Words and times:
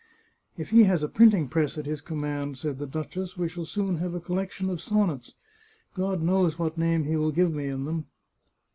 "If 0.57 0.69
he 0.71 0.85
has 0.85 1.03
a 1.03 1.07
printing 1.07 1.47
press 1.47 1.77
at 1.77 1.85
his 1.85 2.01
command," 2.01 2.57
said 2.57 2.79
the 2.79 2.87
duchess," 2.87 3.37
we 3.37 3.47
shall 3.47 3.65
soon 3.65 3.97
have 3.97 4.15
a 4.15 4.19
collection 4.19 4.67
of 4.71 4.81
sonnets! 4.81 5.35
God 5.93 6.23
knows 6.23 6.57
what 6.57 6.75
name 6.75 7.03
he 7.03 7.15
will 7.15 7.31
give 7.31 7.53
me 7.53 7.67
in 7.67 7.85
them 7.85 8.05